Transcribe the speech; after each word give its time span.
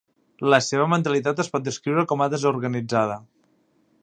La 0.53 0.59
seva 0.67 0.87
mentalitat 0.93 1.43
es 1.45 1.51
pot 1.57 1.69
descriure 1.69 2.07
com 2.13 2.25
a 2.25 2.29
desorganitzada. 2.35 3.21